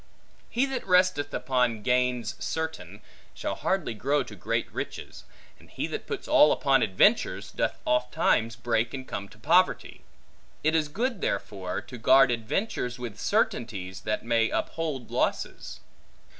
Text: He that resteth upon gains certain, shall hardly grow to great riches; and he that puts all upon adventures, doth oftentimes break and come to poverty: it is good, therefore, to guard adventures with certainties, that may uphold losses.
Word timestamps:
He 0.49 0.65
that 0.65 0.83
resteth 0.87 1.31
upon 1.31 1.83
gains 1.83 2.33
certain, 2.43 3.03
shall 3.35 3.53
hardly 3.53 3.93
grow 3.93 4.23
to 4.23 4.35
great 4.35 4.67
riches; 4.71 5.25
and 5.59 5.69
he 5.69 5.85
that 5.85 6.07
puts 6.07 6.27
all 6.27 6.51
upon 6.51 6.81
adventures, 6.81 7.51
doth 7.51 7.77
oftentimes 7.85 8.55
break 8.55 8.95
and 8.95 9.07
come 9.07 9.29
to 9.29 9.37
poverty: 9.37 10.01
it 10.63 10.73
is 10.73 10.87
good, 10.87 11.21
therefore, 11.21 11.81
to 11.81 11.99
guard 11.99 12.31
adventures 12.31 12.97
with 12.97 13.19
certainties, 13.19 14.01
that 14.01 14.25
may 14.25 14.49
uphold 14.49 15.11
losses. 15.11 15.81